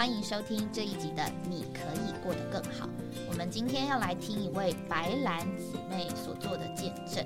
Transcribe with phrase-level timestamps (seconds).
[0.00, 2.86] 欢迎收听这一集的《你可以过得更好》。
[3.28, 7.22] 我们今天要来听一位白兰姊妹所做的见证。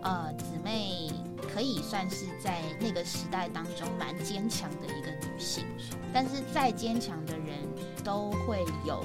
[0.00, 1.10] 呃，姊妹
[1.52, 5.66] 可以算是在那个时代当中蛮坚强的一个女性，
[6.14, 7.58] 但是再坚强的人
[8.02, 9.04] 都会有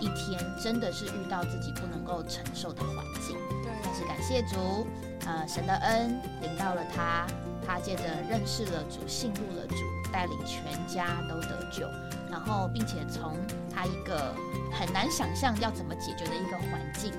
[0.00, 3.36] 一天真的是遇到自己不能够承受的环境。
[3.62, 4.84] 对，但是感谢主，
[5.26, 7.24] 呃，神的恩领到了她，
[7.64, 9.76] 她借着认识了主，信入了主，
[10.12, 11.86] 带领全家都得救，
[12.30, 13.36] 然后并且从
[13.74, 14.34] 他一个
[14.72, 17.12] 很难想象要怎么解决的一个环境，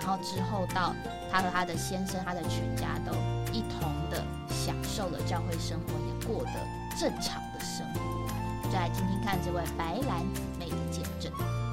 [0.00, 0.94] 然后之后到
[1.30, 3.12] 他和他的先生、他的全家都
[3.52, 6.52] 一同的享受了教会生活，也过得
[6.98, 8.00] 正常的生活。
[8.68, 11.65] 就来听听看这位白兰姊妹的见证。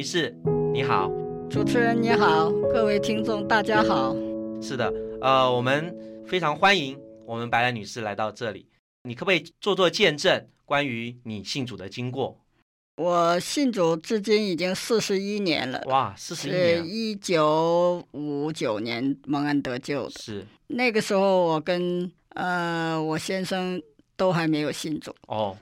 [0.00, 0.34] 女士，
[0.72, 1.10] 你好。
[1.50, 4.16] 主持人你好，各位听众大家好。
[4.62, 5.94] 是的，呃，我们
[6.26, 8.66] 非常欢迎我们白兰女士来到这里。
[9.02, 12.40] 你可不可以做做见证，关于你信主的经过？
[12.96, 20.10] 我信主至今已经四十一年了，哇，四十一是年，一九五九年蒙恩得救的。
[20.18, 23.78] 是那个时候我跟呃我先生
[24.16, 25.54] 都还没有信主，哦，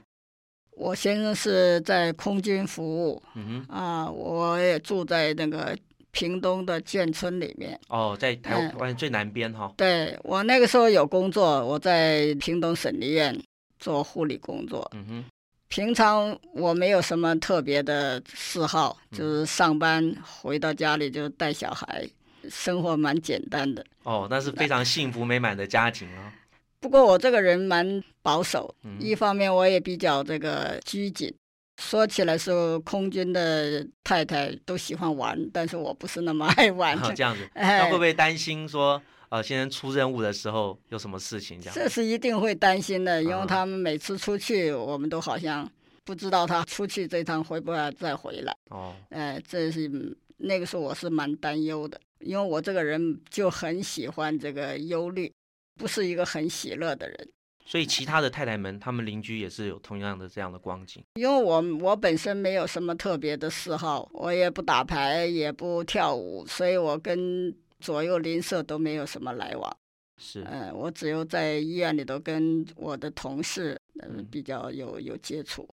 [0.79, 5.77] 我先生是在空军服务嗯哼，啊，我也住在那个
[6.11, 7.77] 屏东的眷村里面。
[7.89, 13.37] 哦，在台嗯湾最南边哈，对我那个时候有工作，我在屏东省立院
[13.77, 14.89] 做护理工作。
[14.95, 15.25] 嗯哼，
[15.67, 22.07] 平常我没有什么特别的嗜好，嗯就是上班回到家里就带小孩，
[22.49, 23.85] 生活蛮简单的。
[24.03, 26.31] 哦，那是非常幸福美满的家庭哦。
[26.79, 31.33] 不过我这个人蛮保守，嗯一方面我也比较这个拘谨。
[31.81, 36.97] 说起来是空军的太太都喜欢玩，但是我不是那么爱玩。
[36.99, 41.73] 哦，这样子，那哎会不会担心说，呃，先生出任务的时候有什么事情这样？
[41.73, 45.69] 这是一定会担心的，因啊为他们每次出去，我们都好像
[46.03, 48.53] 不知道他出去这趟会不会再回来。
[48.71, 55.31] 哦，哎，这是嗯那个时候我是蛮担忧的，因为我这个人就很喜欢这个忧虑，
[55.79, 57.29] 不是一个很喜乐的人。
[57.65, 61.03] 所以其他的太太们，他们邻居也是有同样的这样的光景。
[61.15, 69.77] 因为我我本身没有什么特别的嗜好，我也不打牌，也不跳舞，所以我跟左右邻舍都没有什么来往。
[70.17, 75.69] 是，呃，我只有在医院里头跟我的同事呃嗯比较有有接触。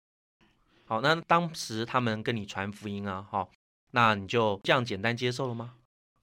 [0.87, 3.47] 好，那当时他们跟你传福音啊，哈、
[3.91, 5.75] 那你就这样简单接受了吗？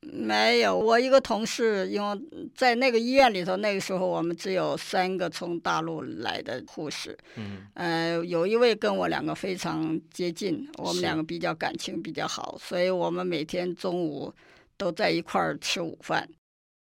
[0.01, 2.21] 没有，我一个同事，因为
[2.55, 14.33] 在那个医院里头，那个时候我们只有三个从大陆来的护士，嗯，呃，有一位跟我两个非常接近，我们两个比较感情比较好，所以我们每天中午
[14.77, 16.27] 都在一块儿吃午饭。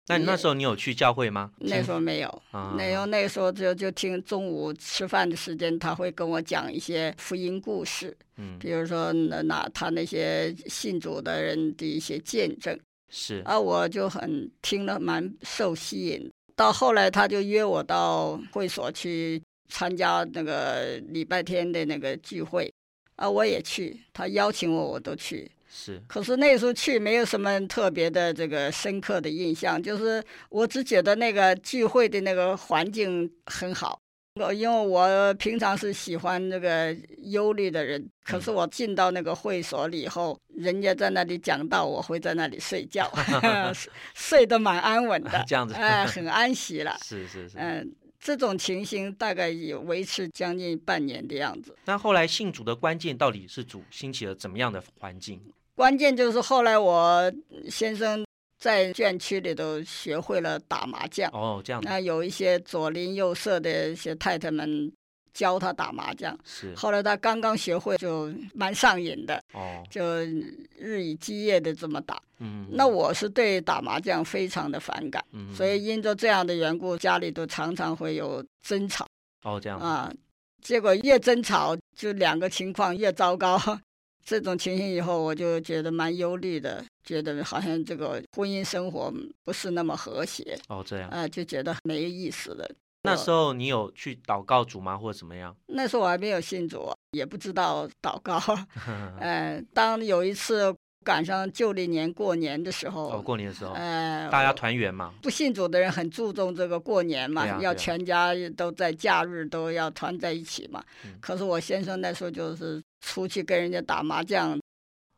[0.08, 1.52] 那你那时候你有去教会吗？
[1.60, 12.78] 那时候没有，啊，那时候那个时候就就听中午吃饭的时间，他会跟我讲一些福音故事，嗯，比如说那那他那些信主的人的一些见证。
[13.12, 16.32] 是，啊，我就很听了蛮受吸引。
[16.56, 22.72] 到后来，他就约我到会所去参加那个礼拜天的那个聚会，
[23.18, 25.52] 啊，我也去，他邀请我，我都去。
[25.74, 34.01] 是，可是那时候去没有什么特别的这个深刻的印象，就是我只觉得那个聚会的那个环境很好。
[34.36, 43.12] 呃因为我平常是喜欢那个忧虑的人，可是我进到那个会所里以后，人家在那里讲道，我会在那里睡觉，
[44.16, 46.98] 睡得蛮安稳的， 这样子哎、很安息了。
[47.04, 47.58] 是是是。
[47.58, 51.76] 嗯、这种情形大概也维持将近半年的样子。
[51.84, 55.42] 那后来信主的关键到底是主兴起了怎么样的环境？
[55.76, 57.32] 关键就是后来我
[57.70, 58.24] 先生
[58.62, 64.90] 在眷区里头学会了打麻将，哦，这样那有一些左邻右舍的一些太太们
[65.34, 66.38] 教他打麻将。
[66.46, 70.04] 是后来他刚刚学会，就蛮上瘾的，哦，就
[70.78, 72.22] 日以继夜的这么打。
[72.38, 79.08] 嗯，那我是对打麻将非常的反感，嗯，所以因着这样的缘故，家里都常常会有争吵
[79.44, 80.14] 哦这样啊。
[80.62, 83.60] 结果越争吵，就两个情况越糟糕。
[84.24, 89.14] 这种情形以后，我就觉得蛮忧虑的，觉得好像这个婚姻生活
[89.44, 91.10] 不是那么和谐，哦这样。
[91.10, 92.70] 啊，就觉得没意思了。
[93.04, 95.56] 那时候你有去祷告主吗，或者怎么样？
[95.68, 98.40] 那时候我还没有信主，也不知道祷告。
[99.20, 100.72] 呃，当有一次
[101.04, 110.84] 赶上旧历年过年的时候，哦，过年的时候，呃，大家团圆嘛，不信主的人很注重这个过年嘛，要全家都在假日都要团在一起嘛。
[111.04, 114.60] 嗯可是我先生那时候就是出去跟人家打麻将，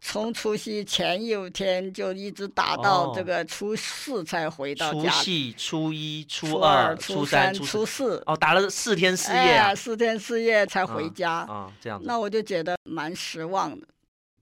[0.06, 5.24] 从除夕前一天就一直打到哦这个初四才回到除家除。
[5.24, 11.32] 夕、初一、初初二、初初三、初初四，哦，打了四天四夜四天四夜才回嗯家。
[11.32, 13.88] 啊，这样，那我就觉得蛮失望的，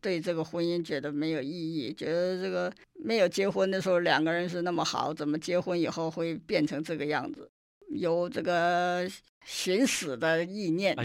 [0.01, 7.47] 对这个婚姻觉得没有意义，觉得这个没有结婚的时候两个人是那么好，怎么结婚以后会变成这个样子？
[7.89, 9.07] 有这个
[9.45, 10.97] 寻死的意念，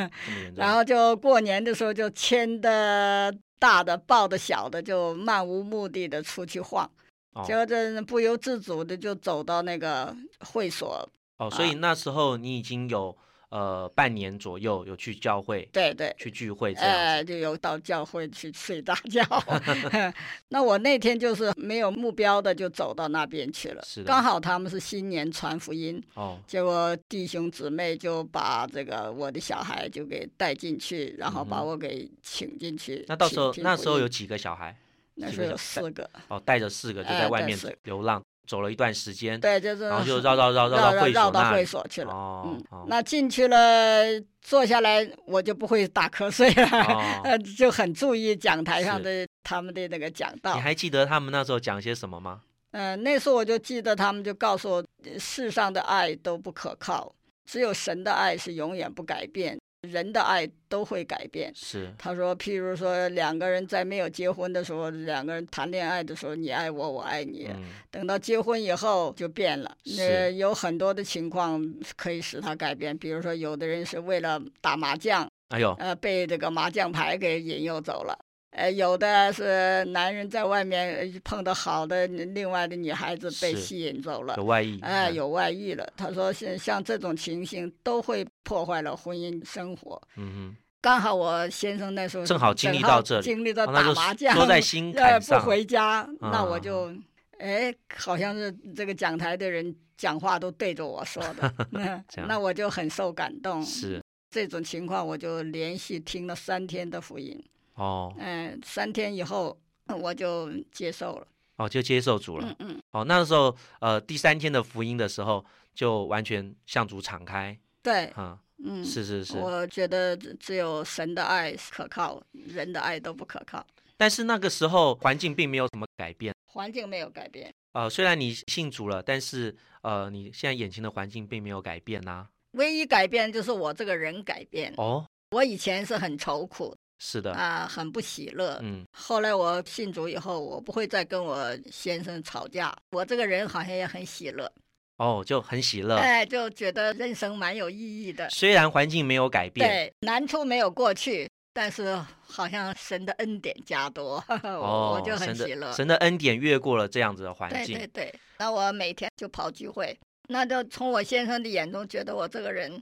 [0.54, 6.90] 然后就过年的时候就签的大的抱着小的，就漫无目的的出去晃，
[7.32, 7.44] 哦。
[7.46, 13.16] 结果这不由自主的就走到那个会所，哦，所以那时候你已经有
[13.52, 19.22] 呃半年左右有去教会对对，去聚会这样哎，就有到教会去睡大觉。
[20.48, 23.82] 那我那天就是没有目标的，就走到那边去了。
[23.84, 33.04] 是的刚好他们是新年传福音，哦，结果弟兄姊妹就把这个我的小孩就给带进去，然后把我给请进去。
[33.06, 34.74] 那到时候那时候有几个小孩？
[35.14, 42.12] 那时候有四个，哦，带着四个就哎在外面流浪，走了一段时间，对，就是然后就绕绕绕绕到会绕到会所去了。
[42.12, 50.60] 哦嗯，哦，那进去了，坐下来我就不会打瞌睡了，哦呃，就很注意讲台上的他们的那个讲道你。
[50.60, 52.40] 还记得他们那时候讲些什么吗？
[52.72, 61.52] 嗯、那时候我就记得他们就告诉我，呃世上的爱都不可靠，只有神的爱是永远不改变，人的爱都会改变。
[61.54, 67.46] 是他说，譬如说两个人在没有结婚的时候，两个人谈恋爱的时候，你爱我，我爱你。
[67.50, 71.62] 嗯，等到结婚以后就变了，是呃，有很多的情况
[71.96, 72.96] 可以使他改变。
[72.96, 78.18] 比如说，有的人是为了打麻将，哎呦，呃，被这个麻将牌给引诱走了。
[78.52, 85.90] 呃，有的是男人在外面呃碰到好的另外的女孩子被吸引走了有，外遇，哎、嗯，有外遇了。
[85.96, 90.00] 他说像像这种情形都会破坏了婚姻生活。
[90.16, 96.92] 嗯刚好我先生那时候正好经历到这里经历到打麻将，说在心呃不坎上，回家，那我嗯就
[97.38, 103.64] 哎，好像是这个讲台的人讲话都对着我说的， 那那我就很受感动。
[103.64, 107.42] 是这种情况，我就连续听了三天的福音。
[107.74, 111.26] 哦嗯，三天以后我就接受了。
[111.56, 112.70] 哦，就接受主了嗯。
[112.70, 119.36] 嗯，哦，那时候呃第三天的福音的时候，就完全向主敞开，对，啊，嗯，是是是。
[119.38, 123.64] 我觉得只只有神的爱是可靠，人的爱都不可靠。
[123.96, 134.72] 但是那个时候环境并没有什么改变，环境没有改变，呃，虽然你信主了，但是呃，你现在眼前的环境并没有改变呐、唯一改变就是我这个人改变。
[134.76, 138.60] 哦，我以前是很愁苦是的，啊、很不喜乐。
[138.62, 142.72] 嗯，后来我信主以后，我不会再跟我先生吵架。
[142.92, 144.50] 我这个人好像也很喜乐，
[144.98, 145.96] 哦，就很喜乐。
[145.96, 148.30] 哎，就觉得人生蛮有意义的。
[148.30, 155.72] 虽然环境没有改变，对，难处没有过去，但是好像神的恩典加多， 我哦，我就很喜乐的。
[155.72, 162.80] 神的恩典越过了这样子的环境，对对对，那我每天就跑聚会，那就从我先生的眼中觉得我这个人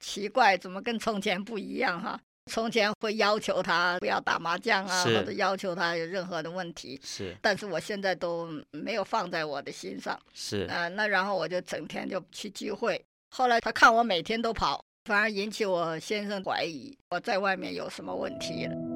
[0.00, 2.18] 奇怪，怎么跟从前不一样哈？
[2.48, 10.18] 从前会要求他不要打麻将啊，或者要求他有任何的问题，是但是我现在都没有放在我的心上。
[10.32, 13.00] 是，呃，那然后我就整天就去聚会。
[13.30, 18.87] 后来他看我每天都跑，反而引起我先生怀疑我在外面有什么问题了。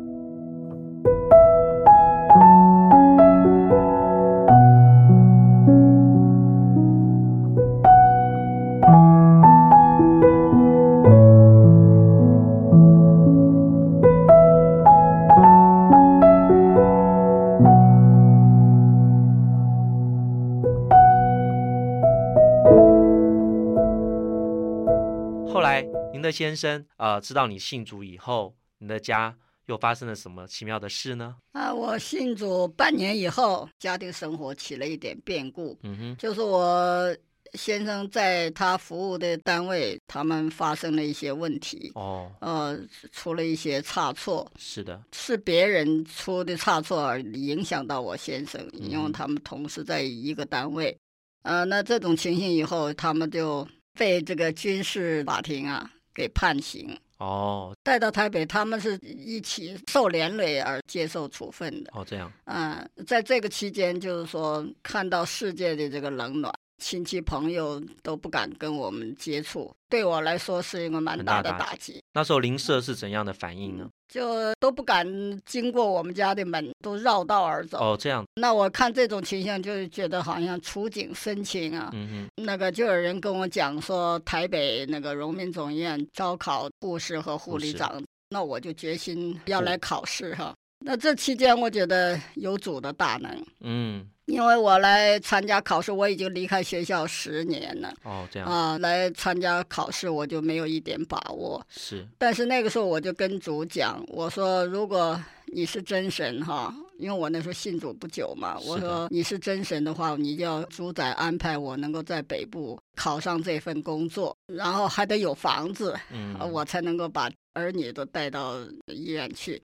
[26.33, 29.37] 先生呃知道你信主以后，你的家
[29.67, 31.37] 又发生了什么奇妙的事呢？
[31.53, 37.15] 啊，我信主半年以后，家庭生活起了一点变故，嗯哼，就是我
[37.55, 42.81] 先生在他服务的单位，他们发生了一些问题，哦，呃，
[43.12, 50.97] 出了一些差错，是的，是别人出的差错而影响到我先生，因为嗯他们同时在一个单位，
[51.43, 56.99] 呃，那这种情形以后，他们就被这个军事法庭啊给判刑。
[57.19, 61.90] 哦带到台北，他们是一起受连累而接受处分的。
[61.95, 66.52] 哦这样，嗯，在这个期间，就是说看到世界的这个冷暖，
[66.83, 72.03] 亲戚朋友都不敢跟我们接触，对我来说是一个蛮大大的打打击。
[72.12, 73.89] 那时候邻舍是怎样的反应呢？
[74.09, 75.07] 就都不敢
[75.47, 77.79] 经过我们家的门，都绕道而走。
[77.79, 81.91] 哦，这样，那我看这种情形，就是觉得好像触景生情啊。
[81.95, 90.53] 嗯哼，那个就有人跟我讲说，台北那个荣民总医院招考护士和护理长，那我就决心要来考试哈。
[90.85, 101.65] 那这期间，我觉得有主的大能，嗯，因为我来参加考试，我已经离开学校十年了哦，这样啊，来参加考试我就没有一点把握。
[101.71, 119.62] 是，但是那个时候我就跟主讲，我说如果你是真神哈，因为我那时候信主不久嘛，我说你是真神的话，你就要主宰安排我能够在北部考上这份工作，然后还得有房子，嗯啊，我才能够把儿女都带到医院去。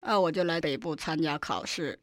[0.00, 1.98] 啊，我就来北部参加考试，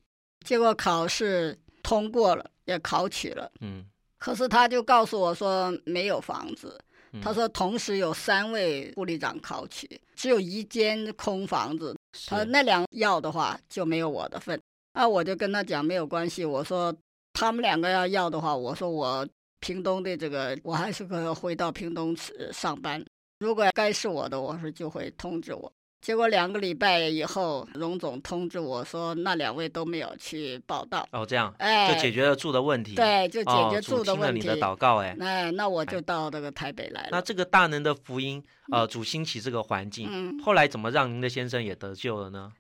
[0.46, 3.52] 结果考试通过了，也考取了。
[3.60, 3.86] 嗯，
[4.18, 6.80] 可是他就告诉我说没有房子，
[7.12, 11.96] 嗯他说同时有三位护理长考取，只有一间空房子。
[12.28, 14.60] 他说那两要的话就没有我的份。
[14.94, 16.96] 啊，我就跟他讲没有关系，我说
[17.34, 19.28] 他们两个要要的话，我说我
[19.60, 23.04] 屏东的这个我还是可以回到屏东呃上班。
[23.40, 25.72] 如果该是我的，我说就会通知我。
[26.08, 34.40] 结果两个礼拜以后，荣总通知我说那两位都没有去报道，哦，这样哎，就解决了住的问题，，对，就解哦，决住的问题。
[34.40, 37.10] 听了你的祷告，哎，那那我就到这个台北来了。
[37.12, 42.54] 那这个大能的福音，呃，主兴起这个环境，嗯，后来怎么让您的先生也得救了呢？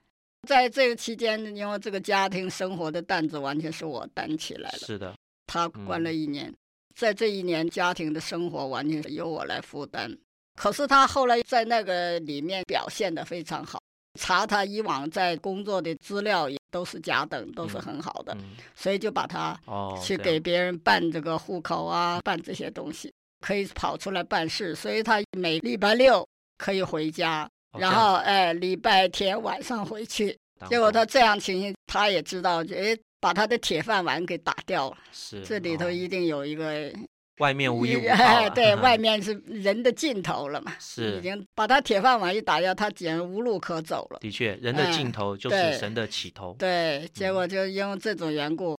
[0.45, 4.77] 在这个期间，因为这个家庭生活的担子完全是我担起来了。
[4.79, 6.53] 是的，他关了一年，
[6.93, 10.17] 在这一年家庭的生活完全是由我来负担。
[10.57, 13.79] 可是他后来在那个里面表现的非常好，
[14.19, 27.47] 查他以往在工作的资料也都是甲等，都是很好的，嗯，所以就把他哦，去给别人办这个户口啊，办这些东西，可以跑出来办事，所以他每礼拜六可以回家，
[27.77, 30.35] 然后哎礼拜天晚上回去。
[30.67, 34.97] 结果他这样情形，他也知道，哎，把他的铁饭碗给打掉了。
[35.11, 36.91] 是这里头哦一定有一个，
[37.39, 44.19] 外面无一无靠哎，对， 外面是人的尽头了嘛，是已经把他铁饭碗一打掉，他简直无路可走了。
[44.19, 48.77] 的确，人的哎尽头就是神的起头，对，结果就因为这种缘故，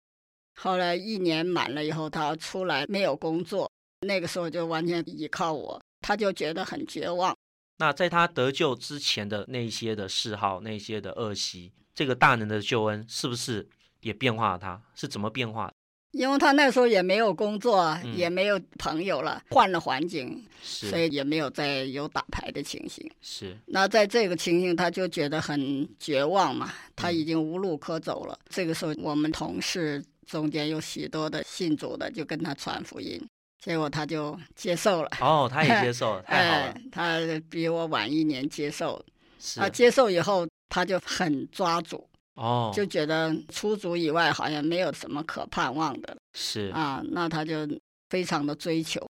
[0.55, 3.71] 后来一年满了以后，他出来没有工作，
[4.01, 7.35] 那个时候就完全依靠我，他就觉得很绝望。
[7.79, 13.69] 那在他得救之前的那些的嗜好、那些的恶习，这个大能的救恩是不是
[14.01, 14.81] 也变化了他？
[14.95, 15.73] 是怎么变化的？
[16.17, 23.09] 因为他那时候也没有工作，嗯也没有朋友了，换了环境，所以也没有再有打牌的情形。
[23.21, 28.37] 是，那在这个情形，他就觉得很绝望嘛，他嗯已经无路可走了。
[28.49, 33.21] 这个时候，我们同事中间有许多的信主的，就跟他传福音，
[33.63, 35.09] 结果他就接受了。
[35.21, 37.19] 哦，他也接受了， 太好了哎，，他
[37.49, 39.03] 比我晚一年接受，
[39.39, 42.07] 是啊，接受以后他就很抓住，
[42.37, 46.13] 哦，就觉得出族以外好像没有什么可盼望的。
[46.13, 46.71] 了是。
[46.73, 47.67] 啊，那他就
[48.09, 49.05] 非常的追求，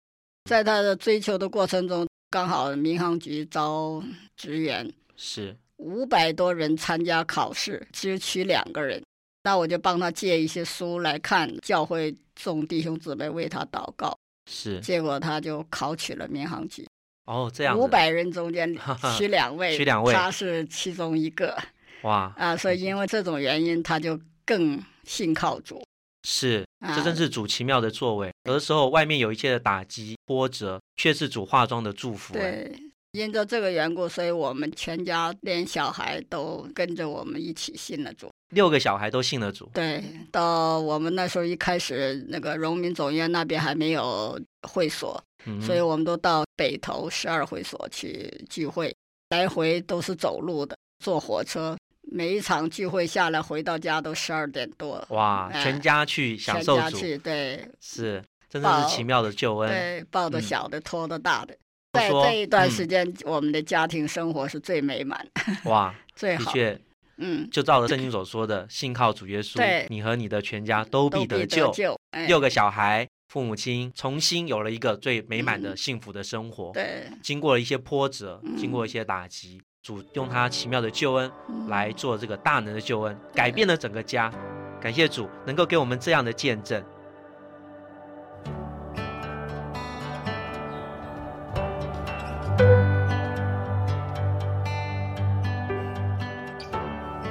[0.49, 4.03] 在他的追求的过程中，刚好民航局招
[4.35, 5.55] 职员，是。
[5.77, 9.01] 五百多人参加考试，只有取两个人。
[9.43, 14.17] 那我就帮他借一些书来看，教会众弟兄姊妹为他祷告。
[14.49, 14.79] 是。
[14.81, 16.85] 结果他就考取了民航局，
[17.25, 17.63] 哦，这。
[17.63, 18.77] 样五百人中间
[19.17, 20.13] 取两位，取两位。
[20.13, 21.57] 他是其中一个
[22.03, 22.55] 哇，啊。
[22.55, 25.83] 所以因为这种原因，他就更信靠主。
[26.25, 28.31] 是啊这真是主奇妙的作为。
[28.45, 32.33] 有的时候外面有一切的打击波折，却是主化妆的祝福。
[32.35, 32.79] 哎，对，
[33.11, 38.29] 因着这个缘故，所以我们全家连小孩都跟着我们一起信了主。
[38.55, 39.69] 六个小孩都信了主。
[39.73, 48.95] 对，到我们那时候一开始，那个荣民总院那边还没有会所，嗯，所以我们都到北头十二会所去聚会，
[49.31, 51.75] 来回都是走路的，坐火车。
[52.13, 59.69] 每一场聚会下来，回到家都十二点多，哇，哎全家去享受主，家去，对是真的是奇妙的救恩。
[59.69, 61.57] 对，抱着嗯小的，拖着大的。
[61.93, 65.27] 在这一段嗯时间，我们的家庭生活是最美满、
[65.65, 66.45] 哇， 最好。
[66.45, 66.79] 的确，
[67.17, 71.99] 嗯，就照着圣经所说的，信靠主耶稣对，你和你的全家都都必得得救。
[72.27, 76.71] 六个小孩，父母亲重新有了一个最美满的嗯幸福的生活。
[76.73, 84.31] 对，经过了一些波折，嗯经过一些打击，主用他奇妙的救恩嗯来做这个大能的救恩，改变了整个家。
[84.79, 86.81] 感谢主能够给我们这样的见证。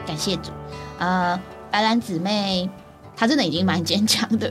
[0.07, 0.51] 感谢主。
[0.99, 1.41] 呃，
[1.71, 2.69] 白兰姊妹
[3.17, 4.47] 她真的已经蛮坚强的。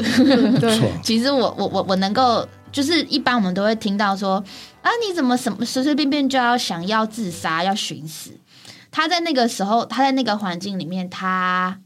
[0.60, 4.44] 对， 其实我我我我能够，就是一般我们都会听到说
[4.82, 8.32] 啊，你怎么什么随随便便就要想要自杀，要寻死？
[8.90, 11.80] 他在那个时候，他在那个环境里面，他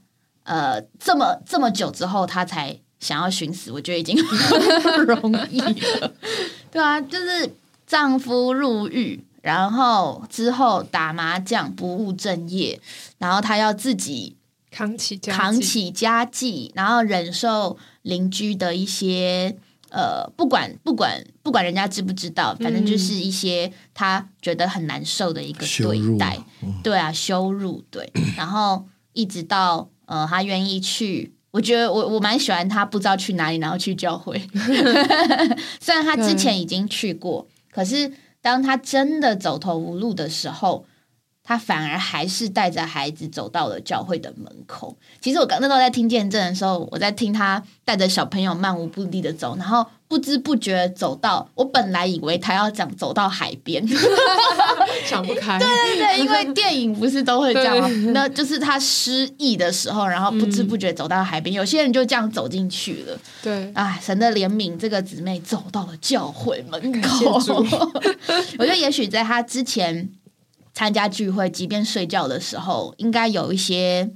[0.44, 6.14] 呃这么这么久之后，他才想要寻死，我觉得已经 很不容易了。
[6.72, 7.54] 对啊，就是
[7.86, 12.80] 丈夫入狱，然后之后打麻将不务正业，
[13.20, 14.36] 然后她要自己
[14.72, 19.56] 扛起家扛起家计，然后忍受邻居的一些
[19.90, 26.38] 呃，不管不管不管人家知不知道，反正就是一些他觉得很难受的一个对待，
[26.84, 31.34] 对啊，羞辱，对， 然后一直到呃，他愿意去。
[31.52, 34.38] 我觉得我我蛮喜欢他不知道去哪里，然后去教会。
[35.80, 38.12] 虽然他之前已经去过，可是
[38.42, 40.86] 当他真的走投无路的时候，
[41.46, 44.98] 他反而还是带着孩子走到了教会的门口。
[45.22, 53.86] 其实我刚那时候在听见证的时候，我在听他带着小朋友漫无目的的走，然后不知不觉走到，我本来以为他要讲走到海边，
[55.06, 57.90] 想不开， 对对，因为电影不是都会这样吗？
[58.14, 63.18] 那就是他失忆的时候，然后不知不觉走到海边，有些人就这样走进去了。
[63.44, 67.34] 对，哎，神的怜悯，这个姊妹走到了教会门口。
[68.58, 70.10] 我觉得也许在他之前
[70.76, 74.12] 参加聚会，即便睡觉的时候，应该有一些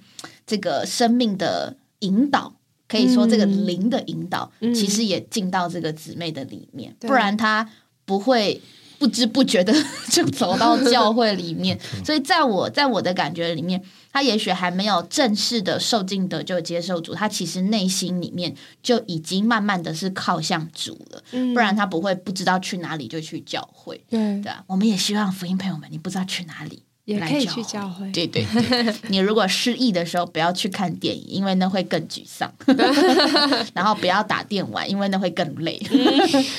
[0.46, 2.54] 这个生命的引导。
[2.88, 7.70] 可以说，这个嗯灵的引导，嗯其实也进到这个姊妹的里面，对不然她
[8.04, 8.60] 不会
[9.00, 9.74] 不知不觉的
[10.12, 11.80] 就走到教会里面。
[12.06, 18.54] 所以，在我在我的感觉里面，他也许还没有正式的受尽得救接受主，他其实内心里面
[18.84, 21.24] 就已经慢慢的是靠向主了。
[21.32, 24.64] 嗯不然他不会不知道去哪里就去教会，对对啊。
[24.68, 32.52] 我们也希望福音朋友们，你不知道去哪里，也可以去教会，对对对， 你如果失忆的时候，不要去看电影，因为那会更沮丧。
[33.74, 35.80] 然后不要打电玩，因为那会更累。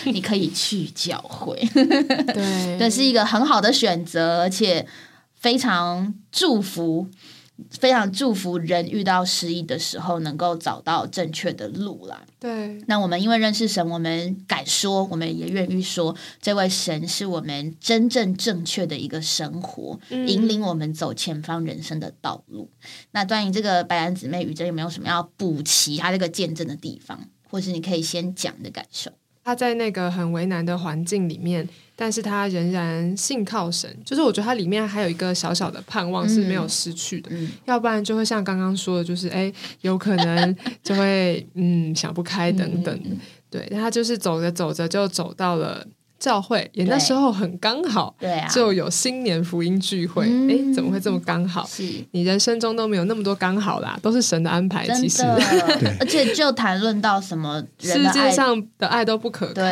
[0.07, 4.85] 你可以去教会，对，这是一个很好的选择，而且
[5.39, 7.07] 非常祝福。
[7.71, 12.23] 非常祝福人遇到失意的时候，能够找到正确的路啦。
[12.39, 22.71] 对，那我们因为认识神，我们敢说，我们也愿意说，这位神是我们真正正确的一个生活，嗯引领我们走前方人生的道路。
[23.11, 29.11] 那关于这个白兰姊妹雨珍有没有什么要补齐她这个见证的地方，或是你可以先讲你的感受？
[29.43, 33.95] 他在那个很为难的环境里面，但是他仍然信靠神。
[34.05, 42.99] 就是我觉得他里面还有一个小小的盼望是没有失去的，嗯要不然就会像刚刚说的，就是哎，有可能就会嗯想不开等等。
[43.05, 43.19] 嗯
[43.51, 45.85] 对，但他就是走着走着就走到了
[46.21, 50.27] 教会，也那对时候很刚好，对啊，就有新年福音聚会。
[50.29, 51.67] 嗯哎、怎么会这么刚好？
[51.67, 54.87] 是你人生中都没有那么多刚好啦，都是神的安排。
[54.91, 55.25] 其实，
[55.99, 59.63] 而且就谈论到什么世界，上的爱都不可靠，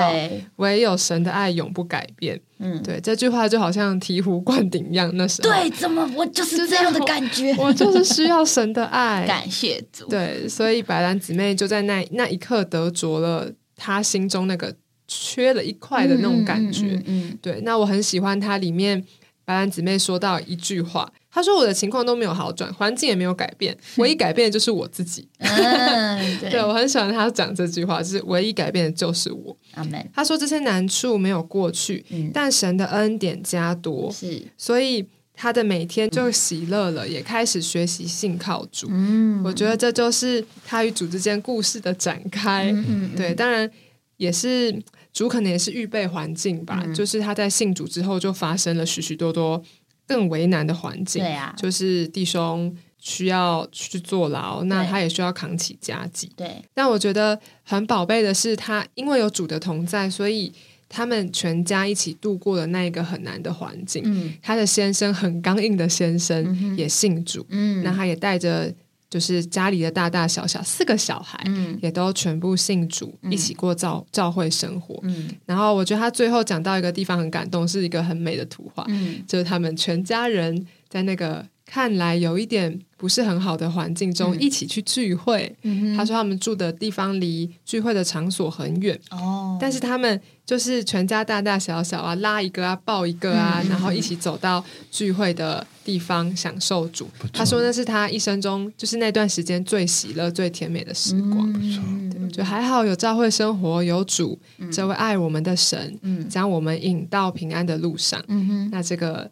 [0.56, 2.40] 唯有神的爱永不改变。
[2.61, 5.08] 嗯，对，这句话就好像醍醐灌顶一样。
[5.14, 7.54] 那时候，对，怎么我就是这样的感觉？
[7.61, 9.24] 我就是需要神的爱。
[9.26, 14.74] 感谢主，对，所以白兰姊妹就在那那一刻得着了她心中那个
[15.09, 16.88] 缺了一块的那种感觉。
[16.88, 19.03] 嗯嗯嗯对，那我很喜欢它里面
[19.44, 25.27] 白兰姊妹说到一句话，她说我的情况都没有好转，环境也没有改变， 唯一改变的就是我自己。
[25.38, 29.57] 嗯， 对对我很喜欢她讲这句话，就是唯一改变的就是我。
[29.73, 35.07] 阿门，她说这些难处没有过去，嗯，但神的恩典加多，是，所以
[35.40, 38.88] 他的每天就喜乐了，也开始学习信靠主。
[38.90, 42.73] 嗯，我觉得这就是他与主之间故事的展开。
[42.73, 43.71] 嗯嗯，对，当然
[44.16, 44.77] 也是
[45.18, 46.94] 主可能也是预备环境吧，嗯。
[46.94, 49.61] 就是他在信主之后就发生了许许多多
[50.07, 56.31] 更为难的环境，对啊，就是弟兄需要去坐牢，那他也需要扛起家计。
[56.37, 60.52] 对，但我觉得很宝贝的是，他因为有主的同在，所以
[60.88, 64.04] 他们全家一起度过了那一个很难的环境。
[64.07, 64.33] 嗯。
[64.40, 66.76] 他的先生很刚硬的先嗯生哼。
[66.76, 68.72] 也信主，嗯，那他也带着
[69.11, 71.79] 就是家里的大大小小四个小孩，嗯。
[71.83, 73.33] 也都全部信主，嗯。
[73.33, 74.99] 一起过教教会生活。
[75.03, 75.29] 嗯。
[75.47, 79.23] 然后我觉得他最后讲到一个地方很感动，是一个很美的图画，嗯。
[79.27, 84.40] 就是他们全家人在那个看来有一点不是很好的环境中嗯。
[84.40, 85.55] 一起去聚会。
[85.62, 97.09] 嗯，他说他们住的地方离聚会的场所很远，哦，但是他们就是全家大大小小啊，拉一个啊，抱一个啊，然后一起走到聚会的地方享受主。
[97.33, 101.51] 他说那是他一生中就是那段时间最喜乐、最甜美的时光。
[101.55, 104.38] 嗯，就还好有教会生活，有主、
[104.70, 108.22] 这位爱我们的神，嗯将我们引到平安的路上。
[108.29, 109.31] 嗯哼，那这个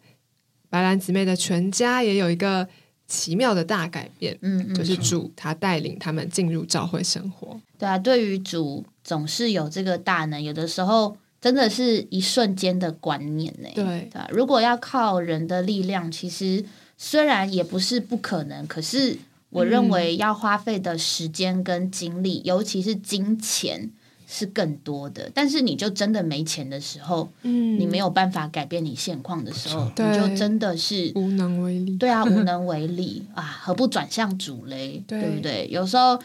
[0.71, 2.66] 白兰姊妹的全家也有一个
[3.07, 7.61] 奇妙的大改变，嗯嗯，就是主他带领他们进入教会生活。
[7.79, 13.68] 对啊，对于主总是有这个大能，有的时候真的是一瞬间的观念呢。
[13.75, 16.64] 对，啊，如果要靠人的力量，其实
[16.96, 19.18] 虽然也不是不可能，可是
[19.51, 23.90] 我认为要花费的时间跟精力，尤其是金钱。
[24.29, 31.96] 是更多的，但是你就真的没钱的时候，嗯，你没有办法改变你现况的时候，你就真的是无能为力。
[31.96, 35.01] 对啊， 无能为力啊，何不转向主嘞？
[35.07, 35.68] 对对不对？
[35.70, 36.18] 有时候，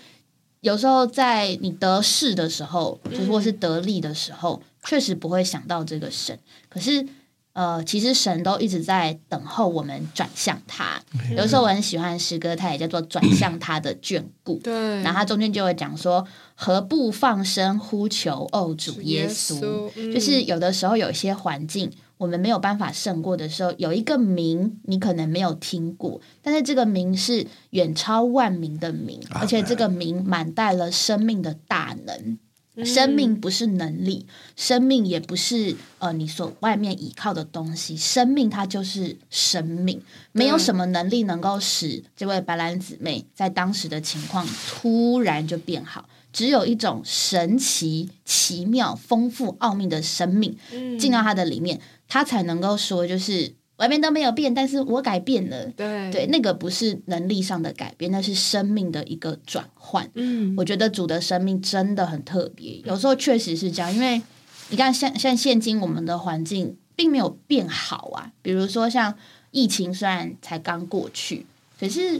[0.61, 6.37] 有时候在你得势的时候，就是或是得利的时候，确实不会想到这个神。
[6.69, 7.05] 可是，
[7.53, 11.01] 呃，其实神都一直在等候我们转向他。
[11.35, 14.59] 有时候我很喜欢诗歌，它也叫做转向他的眷顾。
[14.63, 19.89] 对，然后它中间就会讲说，何不放声呼求哦，主耶稣。
[19.95, 21.91] 嗯就是有的时候有一些环境
[22.21, 32.37] 我们没有办法胜过的时候，有一个名你可能没有听过，但是这个名是远超万名的名，而且这个名满带了生命的大能。
[32.85, 39.99] 生命不是能力，生命也不是呃你所外面依靠的东西，生命它就是生命，
[40.31, 46.07] 没有什么能力能够使这位白兰姊妹在当时的情况突然就变好。
[46.31, 50.57] 只有一种神奇、奇妙、丰富、奥秘的生命
[50.97, 55.65] 进到他的里面，他才能够说，就是外面都没有变，但是我改变了。
[55.77, 60.11] 对对，那个不是能力上的改变，那是生命的一个转换。
[60.15, 64.21] 嗯，我觉得主的生命真的很特别，有时候确实是这样，因为
[64.71, 69.15] 你看像像现今我们的环境并没有变好啊，比如说像
[69.51, 71.45] 疫情虽然才刚过去，
[71.79, 72.19] 可是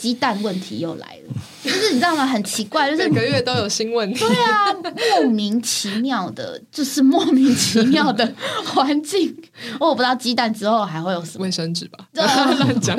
[0.00, 2.24] 鸡蛋问题又来了，就是你知道吗？
[2.26, 4.20] 很奇怪，就是每个月都有新问题。
[4.20, 4.72] 对啊，
[5.20, 8.34] 莫名其妙的，就是莫名其妙的
[8.64, 9.36] 环境。
[9.78, 12.24] 我不知道鸡蛋之后还会有什么，卫生纸吧， 对
[12.56, 12.96] 乱讲。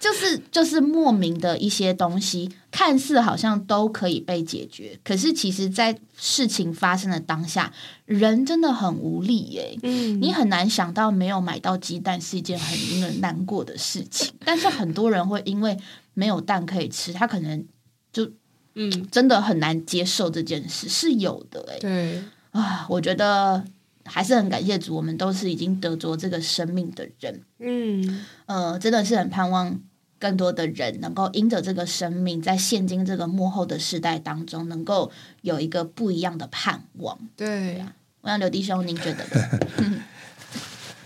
[0.00, 7.72] 就是就是莫名的一些东西，看似好像都可以被解决，可是其实，在事情发生的当下，
[8.04, 9.78] 人真的很无力耶。
[9.82, 15.74] 嗯，你很难想到没有买到鸡蛋是一件很令人难过的事情， 但是很多人会因为
[16.12, 17.64] 没有蛋可以吃，他可能
[18.12, 18.30] 就
[18.74, 21.78] 嗯，真的很难接受这件事，是有的哎。
[21.78, 23.64] 对，啊，我觉得
[24.04, 29.80] 还是很感谢主，我们都是已经得着这个生命的人，嗯，呃，真的是很盼望
[30.18, 35.10] 更多的人能够因着这个生命，在现今这个幕后的时代当中，能够
[35.42, 37.18] 有一个不一样的盼望。
[37.36, 37.84] 对，
[38.22, 40.02] 我想刘弟兄，您觉得呢？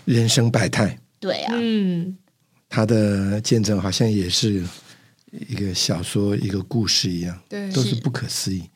[0.05, 2.17] 人生百态， 对啊，嗯，
[2.67, 4.65] 他的见证好像也是
[5.31, 8.69] 一个小说、一个故事一样，对，都是不可思议。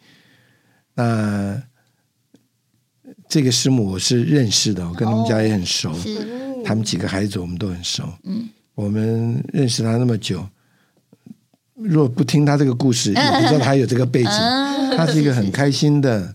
[0.94, 1.62] 那
[3.28, 8.08] 这个师母我是认识的，我跟他们家也很熟，是，他们几个孩子我们都很熟。
[8.24, 10.48] 嗯，我们认识他那么久，
[11.74, 14.32] 如果不听他这个故事，也不知道他有这个背景。
[14.32, 16.34] 嗯他是一个很开心的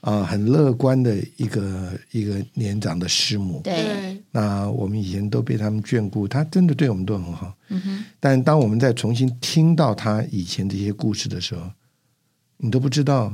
[0.00, 3.60] 啊、很乐观的一个一个年长的师母。
[3.62, 7.54] 对，那我们以前都被他们眷顾，他真的对我们都很好。
[7.68, 11.70] 嗯哼，但当我们再重新听到他以前这些故事的时候，
[12.56, 13.32] 你都不知道，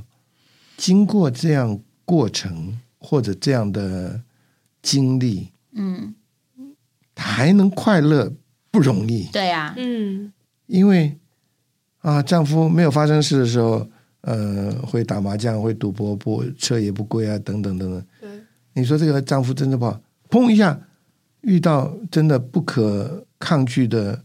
[0.77, 4.21] 经过这样过程或者这样的
[4.83, 6.14] 经历，嗯，
[7.14, 8.31] 他还能快乐
[8.77, 9.25] 不容易。
[9.33, 10.33] 对啊，嗯，
[10.67, 11.17] 因为
[12.03, 13.89] 啊，丈夫没有发生事的时候，
[14.21, 18.05] 呃，会打麻将，会赌博，不车也不归啊，等等等等。
[18.21, 18.29] 对，
[18.75, 20.79] 你说这个丈夫真的不好，砰一下
[21.41, 24.23] 遇到真的不可抗拒的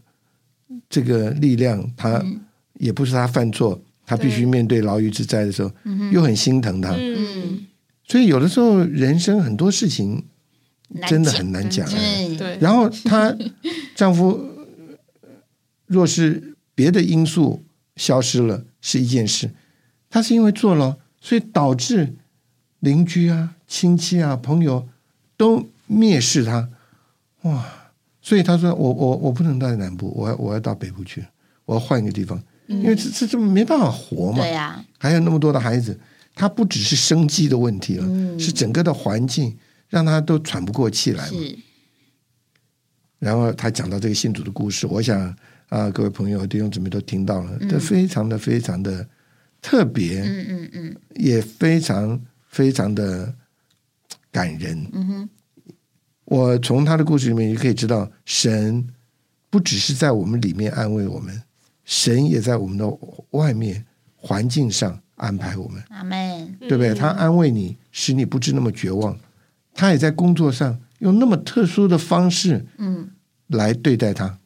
[0.88, 2.40] 这个力量，他嗯。
[2.78, 6.90] 也不是他犯错，他必须面对牢狱之灾的时候，嗯，又很心疼他。
[6.98, 7.64] 嗯，
[8.08, 10.20] 所以有的时候人生很多事情
[11.06, 11.86] 真的很难讲。
[11.88, 13.32] 嗯，对，然后她
[14.02, 14.30] 丈夫
[15.20, 15.28] 呃
[15.86, 19.48] 若是别的因素消失了是一件事，
[20.10, 22.16] 他是因为坐牢，所以导致
[22.80, 24.88] 邻居啊、亲戚啊、朋友
[25.36, 26.68] 都蔑视他，
[27.42, 27.92] 哇！
[28.20, 31.24] 所以他说：“我我我不能待在南部，我要我要到北部去，
[31.64, 34.38] 我要换一个地方，因为这这这没办法活嘛。
[34.38, 35.96] 对啊，还有那么多的孩子，
[36.34, 39.56] 他不只是生计的问题了，嗯是整个的环境
[39.88, 41.38] 让他都喘不过气来嘛。
[41.38, 41.58] 是，
[43.22, 45.32] 然后他讲到这个信主的故事，我想
[45.68, 49.06] 啊、各位朋友弟兄姊妹都听到了，嗯这非常的非常的
[49.60, 53.32] 特别，嗯嗯嗯也非常非常的
[54.32, 54.84] 感人。
[54.92, 55.28] 嗯哼，
[56.24, 58.84] 我从他的故事里面也可以知道，神
[59.48, 61.40] 不只是在我们里面安慰我们，
[61.84, 62.98] 神也在我们的
[63.30, 65.80] 外面环境上安排我们。
[65.90, 66.92] 阿门，对不对？
[66.92, 69.16] 他安慰你，使你不至那么绝望。
[69.72, 73.10] 他也在工作上用那么特殊的方式嗯
[73.48, 74.38] 来对待他。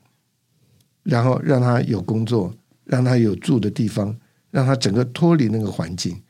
[1.05, 4.13] 然后让她有工作，让她有住的地方，
[4.51, 6.21] 让她整个脱离那个环境，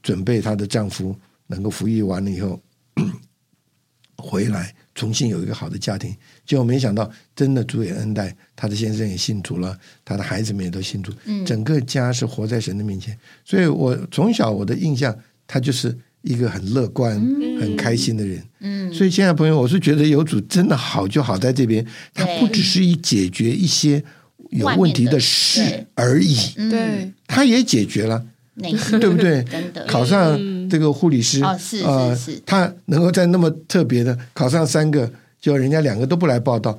[0.00, 1.12] 准备她的丈夫
[1.48, 2.62] 能够服役完了以后
[4.16, 6.16] 回来，重新有一个好的家庭。
[6.44, 13.18] 结果没想到，真的主也恩待，她的先生也信主了，她的孩子们也都信主，嗯整个家是活在神的面前。
[13.44, 15.12] 所以我从小我的印象，
[15.48, 17.14] 她就是一个很乐观、
[17.60, 18.42] 很开心的人。
[18.60, 24.02] 嗯，所以，亲爱的朋友，我是觉得有主真的好，就好在这边，他不只是以解决一些
[24.50, 28.24] 有问题的事而已，嗯对，他也解决了，
[29.00, 29.44] 对不对？
[29.86, 30.36] 考上
[30.68, 32.32] 这个护理师，哦是呃是。
[32.32, 35.08] 是他能够在那么特别的考上三个，
[35.40, 36.76] 就人家两个都不来报道，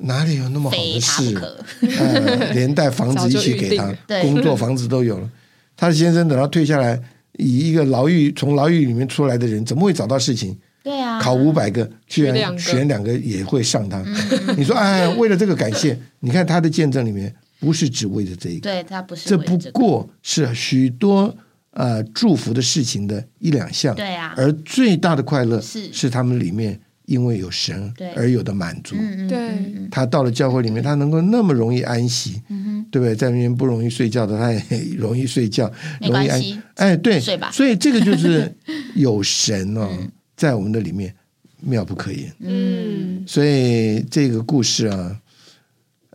[0.00, 1.38] 哪里有那么好的事？
[2.54, 5.28] 连带房子一起给他工作房子都有了。
[5.76, 7.00] 他的先生等到退下来，
[7.36, 10.56] 以一个牢狱从牢狱里面出来的人，怎么会找到事情？
[10.82, 14.02] 对啊，考五百个，居然选两个也会上他。
[14.06, 14.56] 嗯。
[14.56, 21.36] 你说，哎，为了这个感谢， 你看他的见证里面，不是只为了这一个，对他不是这不过是许多
[21.72, 23.94] 呃祝福的事情的一两项。
[23.94, 25.92] 对啊，而最大的快乐是。
[25.92, 28.96] 是他们里面因为有神而有的满足。
[28.98, 29.88] 嗯嗯对。
[29.90, 33.14] 他到了教会里面，他能够那么容易安息，嗯对不对？
[33.14, 35.70] 在那边不容易睡觉的，他也容易睡觉，
[36.00, 36.42] 容易安。
[36.74, 38.52] 哎，对，睡吧所以这个就是
[38.94, 41.12] 有神哦，嗯在我们的里面
[41.60, 42.32] 妙不可言。
[42.40, 45.16] 嗯，所以这个故事啊，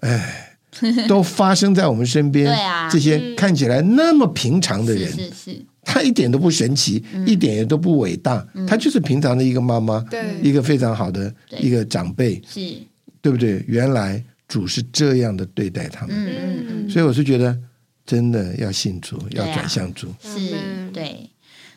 [0.01, 0.57] 哎，
[1.07, 2.45] 都发生在我们身边。
[2.45, 12.59] 对啊这些看起来那么平常的人，是是，他一点都不神奇，一点也都不伟大，他就是平常的一个妈妈，对一个非常好的一个长辈，是，
[13.21, 13.63] 对不对？
[13.67, 14.23] 原来
[14.54, 17.58] 主是这样的对待他们，嗯嗯嗯，所以我是觉得
[18.06, 20.13] 真的要信主，要转向主。
[20.22, 21.28] 是对。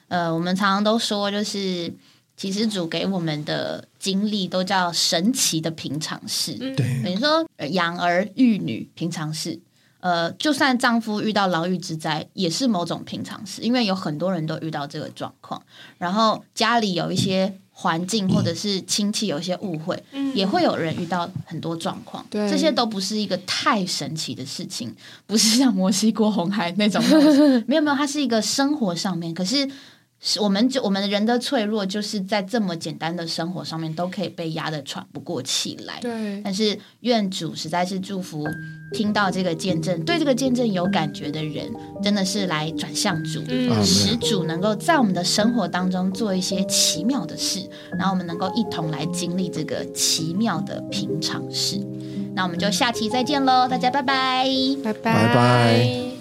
[0.09, 1.91] 呃，我们常常都说，就是
[2.37, 6.53] 其实主给我们的经历都叫神奇的平常事。
[6.77, 9.59] 对，等于说呃养儿育女平常事，
[10.01, 15.63] 呃，就算丈夫遇到牢狱之灾，也是某种平常事，因为有很多人都遇到这个状况。
[15.97, 20.03] 然后家里有一些环境或者是亲戚有一些误会，
[20.35, 22.25] 也会有人遇到很多状况。
[22.31, 24.95] 对这些都不是一个太神奇的事情，
[25.27, 27.03] 不是像摩西过红海那种，
[27.67, 29.71] 没有没有，它是一个生活上面，可是。
[30.19, 36.01] 是我们就我们人的脆弱，就是在这么简单的生活上面都可以被压得喘不过气来。
[36.01, 38.45] 对，但是愿主实在是祝福
[38.93, 41.71] 听到这个见证，对这个见证有感觉的人，
[42.03, 47.61] 真的是来转向主，嗯使主能够在我们的生活当中做一些奇妙的事，
[47.99, 51.79] 然后我们能够一同来经历这个奇妙的平常事。
[52.35, 54.47] 那我们就下期再见喽，大家拜拜。
[54.83, 56.16] 拜拜拜拜